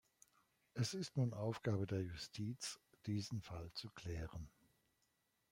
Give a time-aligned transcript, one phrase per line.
[0.73, 4.49] Es ist nun Aufgabe der Justiz, diesen Fall zu klären.